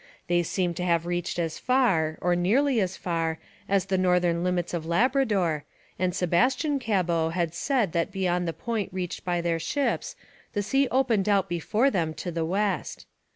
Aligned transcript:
They 0.25 0.41
seem 0.41 0.73
to 0.73 0.83
have 0.83 1.05
reached 1.05 1.37
as 1.37 1.59
far, 1.59 2.17
or 2.21 2.35
nearly 2.35 2.79
as 2.81 2.97
far, 2.97 3.37
as 3.69 3.85
the 3.85 3.99
northern 3.99 4.43
limits 4.43 4.73
of 4.73 4.87
Labrador, 4.87 5.63
and 5.99 6.15
Sebastian 6.15 6.79
Cabot 6.79 7.33
had 7.33 7.53
said 7.53 7.91
that 7.91 8.11
beyond 8.11 8.47
the 8.47 8.51
point 8.51 8.91
reached 8.91 9.23
by 9.23 9.41
their 9.41 9.59
ships 9.59 10.15
the 10.53 10.63
sea 10.63 10.87
opened 10.89 11.29
out 11.29 11.47
before 11.47 11.91
them 11.91 12.15
to 12.15 12.31
the 12.31 12.45
west. 12.45 13.05